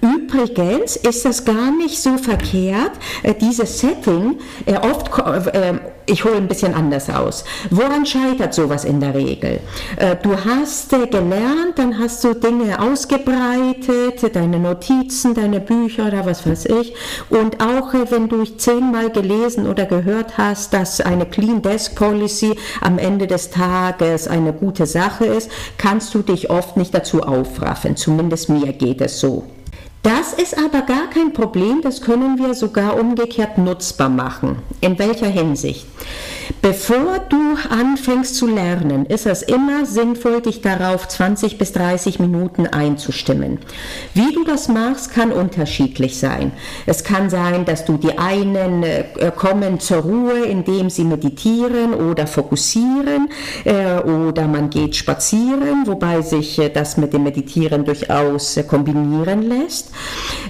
Übrigens 0.01 0.97
ist 0.97 1.23
das 1.23 1.45
gar 1.45 1.71
nicht 1.71 2.01
so 2.01 2.17
verkehrt, 2.17 2.91
äh, 3.23 3.33
dieses 3.33 3.79
Setting, 3.79 4.39
äh, 4.65 4.75
oft, 4.75 5.07
äh, 5.53 5.75
ich 6.05 6.25
hole 6.25 6.35
ein 6.35 6.47
bisschen 6.47 6.73
anders 6.73 7.09
aus. 7.09 7.45
Woran 7.69 8.05
scheitert 8.05 8.53
sowas 8.53 8.85
in 8.85 8.99
der 8.99 9.13
Regel? 9.13 9.59
Du 10.21 10.35
hast 10.35 10.89
gelernt, 10.89 11.77
dann 11.77 11.97
hast 11.99 12.23
du 12.23 12.33
Dinge 12.33 12.79
ausgebreitet, 12.79 14.35
deine 14.35 14.59
Notizen, 14.59 15.33
deine 15.33 15.59
Bücher 15.59 16.07
oder 16.07 16.25
was 16.25 16.47
weiß 16.47 16.65
ich. 16.65 16.93
Und 17.29 17.63
auch 17.63 17.93
wenn 17.93 18.29
du 18.29 18.43
zehnmal 18.43 19.09
gelesen 19.09 19.67
oder 19.67 19.85
gehört 19.85 20.37
hast, 20.37 20.73
dass 20.73 21.01
eine 21.01 21.25
Clean 21.25 21.61
Desk 21.61 21.95
Policy 21.95 22.55
am 22.81 22.97
Ende 22.97 23.27
des 23.27 23.49
Tages 23.49 24.27
eine 24.27 24.53
gute 24.53 24.85
Sache 24.85 25.25
ist, 25.25 25.49
kannst 25.77 26.13
du 26.13 26.21
dich 26.21 26.49
oft 26.49 26.77
nicht 26.77 26.93
dazu 26.93 27.21
aufraffen. 27.21 27.95
Zumindest 27.95 28.49
mir 28.49 28.73
geht 28.73 29.01
es 29.01 29.19
so. 29.19 29.43
Das 30.03 30.33
ist 30.33 30.57
aber 30.57 30.81
gar 30.81 31.09
kein 31.09 31.31
Problem, 31.31 31.81
das 31.81 32.01
können 32.01 32.37
wir 32.37 32.53
sogar 32.55 32.99
umgekehrt 32.99 33.57
nutzbar 33.57 34.09
machen. 34.09 34.57
In 34.81 34.99
welcher 34.99 35.27
Hinsicht? 35.27 35.87
Bevor 36.61 37.19
du 37.29 37.55
anfängst 37.69 38.35
zu 38.35 38.47
lernen, 38.47 39.05
ist 39.05 39.25
es 39.25 39.41
immer 39.41 39.85
sinnvoll, 39.85 40.41
dich 40.41 40.61
darauf 40.61 41.07
20 41.07 41.57
bis 41.57 41.73
30 41.73 42.19
Minuten 42.19 42.67
einzustimmen. 42.67 43.59
Wie 44.13 44.33
du 44.33 44.43
das 44.43 44.67
machst, 44.67 45.13
kann 45.13 45.31
unterschiedlich 45.31 46.17
sein. 46.17 46.51
Es 46.85 47.03
kann 47.03 47.29
sein, 47.29 47.65
dass 47.65 47.85
du 47.85 47.97
die 47.97 48.17
einen 48.17 48.83
äh, 48.83 49.31
kommen 49.35 49.79
zur 49.79 49.97
Ruhe, 49.97 50.45
indem 50.45 50.89
sie 50.89 51.03
meditieren 51.03 51.93
oder 51.93 52.27
fokussieren 52.27 53.29
äh, 53.65 53.99
oder 53.99 54.47
man 54.47 54.69
geht 54.69 54.95
spazieren, 54.95 55.85
wobei 55.85 56.21
sich 56.21 56.59
äh, 56.59 56.69
das 56.69 56.97
mit 56.97 57.13
dem 57.13 57.23
Meditieren 57.23 57.85
durchaus 57.85 58.57
äh, 58.57 58.63
kombinieren 58.63 59.43
lässt. 59.43 59.91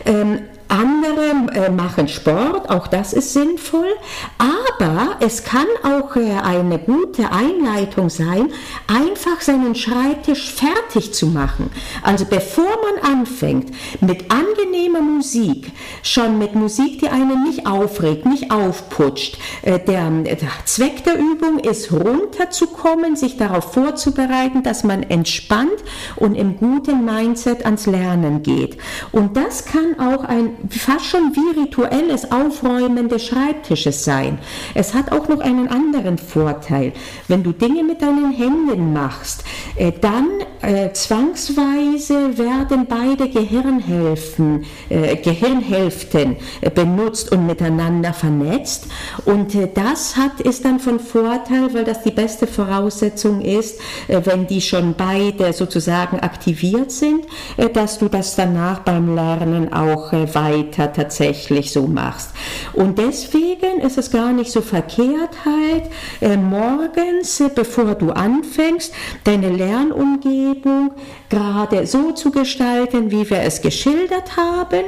Ähm, 0.05 0.39
andere 0.73 1.67
äh, 1.67 1.69
machen 1.69 2.07
Sport, 2.07 2.69
auch 2.69 2.87
das 2.87 3.13
ist 3.13 3.33
sinnvoll, 3.33 3.93
aber 4.39 5.17
es 5.19 5.43
kann 5.43 5.67
auch 5.83 6.15
äh, 6.15 6.31
eine 6.43 6.79
gute 6.79 7.31
Einleitung 7.31 8.09
sein, 8.09 8.51
einfach 8.87 9.41
seinen 9.41 9.75
Schreibtisch 9.75 10.51
fertig 10.51 11.13
zu 11.13 11.27
machen. 11.27 11.69
Also 12.01 12.25
bevor 12.25 12.65
man 12.65 13.19
anfängt 13.19 13.71
mit 14.01 14.31
angenehmer 14.31 15.01
Musik, 15.01 15.71
schon 16.01 16.39
mit 16.39 16.55
Musik, 16.55 16.99
die 16.99 17.09
einen 17.09 17.43
nicht 17.43 17.67
aufregt, 17.67 18.25
nicht 18.25 18.51
aufputscht. 18.51 19.37
Äh, 19.61 19.79
der, 19.79 20.09
der 20.09 20.37
Zweck 20.65 21.03
der 21.03 21.19
Übung 21.19 21.59
ist 21.59 21.91
runterzukommen, 21.91 23.15
sich 23.15 23.37
darauf 23.37 23.73
vorzubereiten, 23.73 24.63
dass 24.63 24.83
man 24.83 25.03
entspannt 25.03 25.83
und 26.15 26.33
im 26.33 26.57
guten 26.57 27.05
Mindset 27.05 27.63
ans 27.63 27.85
Lernen 27.85 28.41
geht. 28.41 28.77
Und 29.11 29.37
das 29.37 29.65
kann 29.65 29.99
auch 29.99 30.23
ein 30.23 30.62
fast 30.70 31.05
schon 31.05 31.34
wie 31.36 31.60
rituelles 31.60 32.32
Aufräumen 32.32 33.10
des 33.10 33.25
Schreibtisches 33.25 34.03
sein. 34.03 34.39
Es 34.74 34.93
hat 34.93 35.12
auch 35.12 35.27
noch 35.27 35.41
einen 35.41 35.67
anderen 35.67 36.17
Vorteil. 36.17 36.93
Wenn 37.27 37.43
du 37.43 37.51
Dinge 37.51 37.84
mit 37.84 38.01
deinen 38.01 38.32
Händen 38.32 38.93
machst, 38.93 39.43
äh, 39.75 39.91
dann 39.91 40.27
äh, 40.62 40.91
zwangsweise 40.93 42.38
werden 42.38 42.88
beide 42.88 43.29
Gehirnhälften, 43.29 44.65
äh, 44.89 45.17
Gehirnhälften 45.17 46.38
äh, 46.62 46.70
benutzt 46.70 47.32
und 47.32 47.46
miteinander 47.46 48.13
vernetzt. 48.13 48.88
Und 49.25 49.55
äh, 49.55 49.67
das 49.74 50.15
hat, 50.15 50.39
ist 50.39 50.63
dann 50.63 50.79
von 50.79 51.00
Vorteil, 51.00 51.74
weil 51.74 51.84
das 51.84 52.03
die 52.03 52.12
beste 52.12 52.48
Voraussetzung 52.48 53.41
ist, 53.41 53.79
äh, 54.08 54.22
wenn 54.24 54.48
die 54.48 54.62
schon 54.62 54.96
beide 54.98 55.51
sozusagen 55.51 56.20
aktiviert 56.20 56.91
sind, 56.91 57.25
dass 57.74 58.00
du 58.00 58.08
das 58.08 58.36
danach 58.36 58.79
beim 58.79 59.15
Lernen 59.15 59.74
auch 59.74 60.12
weiter 60.12 60.42
weiter 60.43 60.91
tatsächlich 60.91 61.71
so 61.71 61.88
machst. 61.88 62.31
Und 62.73 62.97
deswegen 62.97 63.79
ist 63.81 63.97
es 63.97 64.12
gar 64.12 64.33
nicht 64.33 64.51
so 64.51 64.62
verkehrt 64.62 65.45
halt, 65.45 65.85
äh, 66.21 66.38
morgens, 66.38 67.39
äh, 67.39 67.50
bevor 67.53 67.95
du 67.95 68.12
anfängst, 68.12 68.93
deine 69.23 69.50
Lernumgebung 69.50 70.91
gerade 71.29 71.88
so 71.88 72.12
zu 72.12 72.31
gestalten, 72.31 73.12
wie 73.12 73.29
wir 73.29 73.39
es 73.39 73.62
geschildert 73.62 74.38
haben. 74.38 74.85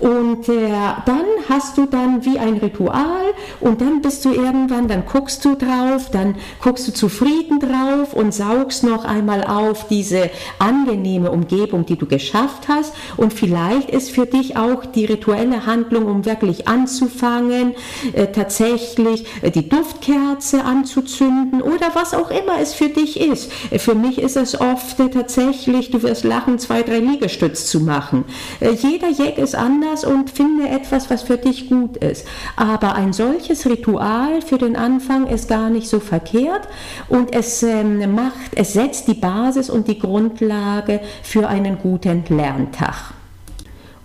Und 0.00 0.48
äh, 0.48 0.70
dann 1.06 1.24
hast 1.48 1.78
du 1.78 1.86
dann 1.86 2.24
wie 2.24 2.38
ein 2.38 2.56
Ritual 2.56 3.26
und 3.60 3.80
dann 3.80 4.02
bist 4.02 4.24
du 4.24 4.32
irgendwann, 4.32 4.88
dann 4.88 5.04
guckst 5.06 5.44
du 5.44 5.54
drauf, 5.54 6.10
dann 6.10 6.36
guckst 6.62 6.88
du 6.88 6.92
zufrieden 6.92 7.60
drauf 7.60 8.12
und 8.12 8.34
saugst 8.34 8.84
noch 8.84 9.04
einmal 9.04 9.44
auf 9.44 9.86
diese 9.88 10.30
angenehme 10.58 11.30
Umgebung, 11.30 11.86
die 11.86 11.96
du 11.96 12.06
geschafft 12.06 12.68
hast. 12.68 12.94
Und 13.16 13.32
vielleicht 13.32 13.90
ist 13.90 14.10
für 14.10 14.26
dich 14.26 14.56
auch 14.56 14.84
die 14.94 15.04
rituelle 15.04 15.66
Handlung, 15.66 16.06
um 16.06 16.24
wirklich 16.24 16.68
anzufangen, 16.68 17.74
äh, 18.12 18.26
tatsächlich 18.28 19.24
äh, 19.42 19.50
die 19.50 19.68
Duftkerze 19.68 20.64
anzuzünden 20.64 21.62
oder 21.62 21.94
was 21.94 22.14
auch 22.14 22.30
immer 22.30 22.60
es 22.60 22.74
für 22.74 22.88
dich 22.88 23.20
ist. 23.20 23.50
Äh, 23.70 23.78
für 23.78 23.94
mich 23.94 24.18
ist 24.18 24.36
es 24.36 24.60
oft 24.60 24.96
tatsächlich, 25.12 25.90
du 25.90 26.02
wirst 26.02 26.24
lachen, 26.24 26.58
zwei, 26.58 26.82
drei 26.82 26.98
Liegestütz 26.98 27.66
zu 27.66 27.80
machen. 27.80 28.24
Jeder 28.60 29.10
Jack 29.10 29.38
ist 29.38 29.54
anders 29.54 30.04
und 30.04 30.30
finde 30.30 30.68
etwas, 30.68 31.10
was 31.10 31.22
für 31.22 31.36
dich 31.36 31.68
gut 31.68 31.96
ist. 31.96 32.26
Aber 32.56 32.94
ein 32.94 33.12
solches 33.12 33.66
Ritual 33.66 34.42
für 34.42 34.58
den 34.58 34.76
Anfang 34.76 35.26
ist 35.26 35.48
gar 35.48 35.70
nicht 35.70 35.88
so 35.88 36.00
verkehrt 36.00 36.68
und 37.08 37.34
es 37.34 37.62
ähm, 37.62 38.14
macht, 38.14 38.52
es 38.54 38.72
setzt 38.72 39.08
die 39.08 39.14
Basis 39.14 39.70
und 39.70 39.88
die 39.88 39.98
Grundlage 39.98 41.00
für 41.22 41.48
einen 41.48 41.78
guten 41.78 42.24
Lerntag. 42.28 43.14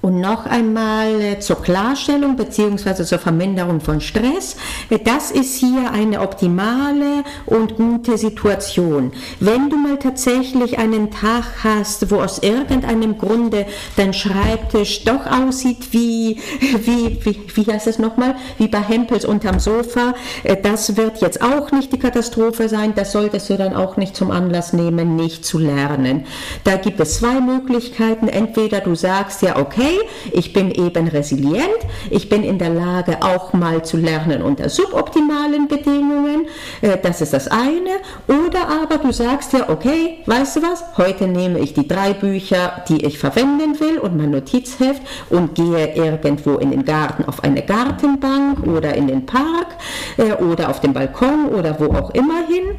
Und 0.01 0.21
noch 0.21 0.45
einmal 0.45 1.19
äh, 1.19 1.39
zur 1.39 1.61
Klarstellung 1.61 2.37
bzw. 2.37 3.03
zur 3.03 3.19
Verminderung 3.19 3.81
von 3.81 3.99
Stress. 3.99 4.55
Äh, 4.89 4.99
das 4.99 5.29
ist 5.29 5.57
hier 5.57 5.91
eine 5.91 6.21
optimale 6.21 7.23
und 7.45 7.75
gute 7.75 8.17
Situation. 8.17 9.11
Wenn 9.41 9.69
du 9.69 9.75
mal 9.75 9.99
tatsächlich 9.99 10.79
einen 10.79 11.11
Tag 11.11 11.43
hast, 11.65 12.09
wo 12.11 12.21
aus 12.21 12.39
irgendeinem 12.39 13.17
Grunde 13.17 13.65
dein 13.97 14.13
Schreibtisch 14.13 15.03
doch 15.03 15.25
aussieht 15.25 15.91
wie, 15.91 16.39
wie, 16.61 17.19
wie, 17.25 17.41
wie 17.53 17.71
heißt 17.71 17.87
es 17.87 17.99
nochmal, 17.99 18.35
wie 18.57 18.69
bei 18.69 18.79
Hempels 18.79 19.25
unterm 19.25 19.59
Sofa, 19.59 20.13
äh, 20.43 20.55
das 20.55 20.95
wird 20.95 21.19
jetzt 21.19 21.41
auch 21.41 21.73
nicht 21.73 21.91
die 21.91 21.99
Katastrophe 21.99 22.69
sein. 22.69 22.93
Das 22.95 23.11
solltest 23.11 23.49
du 23.49 23.57
dann 23.57 23.75
auch 23.75 23.97
nicht 23.97 24.15
zum 24.15 24.31
Anlass 24.31 24.71
nehmen, 24.71 25.17
nicht 25.17 25.43
zu 25.43 25.57
lernen. 25.57 26.25
Da 26.63 26.77
gibt 26.77 27.01
es 27.01 27.17
zwei 27.17 27.41
Möglichkeiten. 27.41 28.29
Entweder 28.29 28.79
du 28.79 28.95
sagst 28.95 29.41
ja, 29.41 29.57
okay, 29.57 29.88
okay, 29.89 29.99
ich 30.31 30.53
bin 30.53 30.71
eben 30.71 31.07
resilient, 31.07 31.79
ich 32.09 32.29
bin 32.29 32.43
in 32.43 32.57
der 32.57 32.69
Lage 32.69 33.17
auch 33.21 33.53
mal 33.53 33.83
zu 33.83 33.97
lernen 33.97 34.41
unter 34.41 34.69
suboptimalen 34.69 35.67
Bedingungen, 35.67 36.47
äh, 36.81 36.97
das 37.01 37.21
ist 37.21 37.33
das 37.33 37.47
eine. 37.47 37.99
Oder 38.27 38.67
aber 38.81 38.97
du 38.97 39.11
sagst 39.11 39.53
ja, 39.53 39.69
okay, 39.69 40.19
weißt 40.25 40.57
du 40.57 40.61
was, 40.63 40.83
heute 40.97 41.27
nehme 41.27 41.59
ich 41.59 41.73
die 41.73 41.87
drei 41.87 42.13
Bücher, 42.13 42.83
die 42.87 43.05
ich 43.05 43.17
verwenden 43.19 43.79
will 43.79 43.99
und 43.99 44.17
mein 44.17 44.31
Notizheft 44.31 45.01
und 45.29 45.55
gehe 45.55 45.95
irgendwo 45.95 46.55
in 46.55 46.71
den 46.71 46.85
Garten 46.85 47.25
auf 47.25 47.43
eine 47.43 47.61
Gartenbank 47.63 48.65
oder 48.65 48.93
in 48.95 49.07
den 49.07 49.25
Park 49.25 49.77
äh, 50.17 50.33
oder 50.43 50.69
auf 50.69 50.79
den 50.79 50.93
Balkon 50.93 51.49
oder 51.49 51.79
wo 51.79 51.85
auch 51.95 52.11
immer 52.11 52.45
hin. 52.47 52.75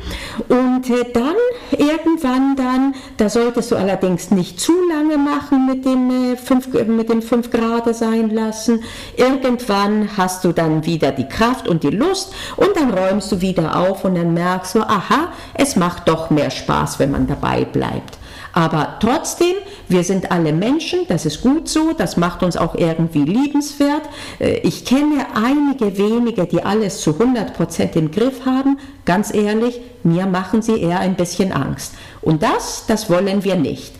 Und 0.48 0.88
äh, 0.90 1.10
dann 1.12 1.34
irgendwann 1.80 2.56
dann, 2.56 2.94
da 3.16 3.28
solltest 3.30 3.70
du 3.70 3.76
allerdings 3.76 4.30
nicht 4.30 4.60
zu 4.60 4.72
lange 4.88 5.16
machen 5.16 5.66
mit 5.66 5.84
dem 5.84 6.36
fünf, 6.36 6.68
mit 6.72 7.08
dem 7.08 7.22
5 7.22 7.50
Grad 7.50 7.94
sein 7.96 8.30
lassen. 8.30 8.84
Irgendwann 9.16 10.16
hast 10.16 10.44
du 10.44 10.52
dann 10.52 10.84
wieder 10.84 11.10
die 11.10 11.26
Kraft 11.26 11.66
und 11.66 11.82
die 11.82 11.90
Lust 11.90 12.34
und 12.56 12.76
dann 12.76 12.92
räumst 12.92 13.32
du 13.32 13.40
wieder 13.40 13.76
auf 13.76 14.04
und 14.04 14.14
dann 14.14 14.34
merkst 14.34 14.74
du, 14.74 14.80
aha, 14.80 15.32
es 15.54 15.76
macht 15.76 16.06
doch 16.08 16.28
mehr 16.30 16.50
Spaß, 16.50 16.98
wenn 16.98 17.12
man 17.12 17.26
dabei 17.26 17.64
bleibt. 17.64 18.19
Aber 18.52 18.96
trotzdem, 19.00 19.54
wir 19.88 20.02
sind 20.04 20.30
alle 20.32 20.52
Menschen, 20.52 21.00
das 21.08 21.24
ist 21.26 21.42
gut 21.42 21.68
so, 21.68 21.92
das 21.92 22.16
macht 22.16 22.42
uns 22.42 22.56
auch 22.56 22.74
irgendwie 22.74 23.22
liebenswert. 23.22 24.02
Äh, 24.38 24.58
ich 24.58 24.84
kenne 24.84 25.26
einige 25.34 25.96
wenige, 25.96 26.46
die 26.46 26.62
alles 26.62 27.00
zu 27.00 27.12
100% 27.12 27.96
im 27.96 28.10
Griff 28.10 28.44
haben. 28.44 28.78
Ganz 29.04 29.32
ehrlich, 29.32 29.80
mir 30.02 30.26
machen 30.26 30.62
sie 30.62 30.80
eher 30.80 31.00
ein 31.00 31.16
bisschen 31.16 31.52
Angst. 31.52 31.94
Und 32.22 32.42
das, 32.42 32.84
das 32.86 33.08
wollen 33.08 33.44
wir 33.44 33.56
nicht. 33.56 33.92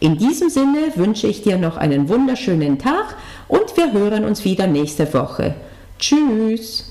In 0.00 0.16
diesem 0.16 0.48
Sinne 0.48 0.92
wünsche 0.94 1.26
ich 1.26 1.42
dir 1.42 1.58
noch 1.58 1.76
einen 1.76 2.08
wunderschönen 2.08 2.78
Tag 2.78 3.16
und 3.48 3.76
wir 3.76 3.92
hören 3.92 4.24
uns 4.24 4.44
wieder 4.44 4.66
nächste 4.66 5.12
Woche. 5.12 5.54
Tschüss! 5.98 6.90